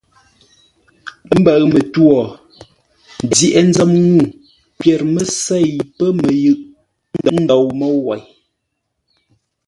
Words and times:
Mbəʉ 1.39 1.61
mətwô, 1.73 2.11
ndyəghʼ-nzəm 3.25 3.91
ŋuu 4.05 4.25
pyêr 4.79 5.01
mə́ 5.13 5.25
sêi 5.43 5.69
pə̂ 5.97 6.07
məyʉʼ 6.21 6.61
ndôu 7.43 7.65
môu 7.79 7.97
wei. 8.07 8.23